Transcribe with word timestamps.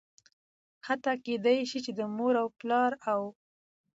حتا 0.85 1.13
کيدى 1.25 1.57
شي 1.69 1.79
چې 1.85 1.91
د 1.97 1.99
پلار 2.59 2.91
،مور 2.99 2.99
او 3.13 3.23